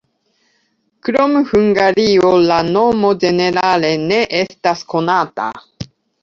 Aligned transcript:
Krom 1.07 1.35
Hungario 1.49 2.31
la 2.45 2.57
nomo 2.69 3.11
ĝenerale 3.25 3.93
ne 4.07 4.19
estas 4.41 4.83
konata. 4.95 5.47